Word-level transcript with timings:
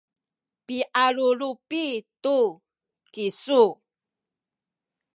pialulupi 0.65 1.83
tu 2.23 2.37
kisu 3.13 3.63